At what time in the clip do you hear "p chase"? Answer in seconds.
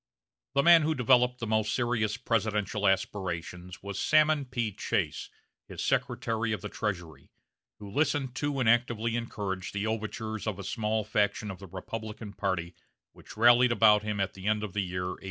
4.45-5.29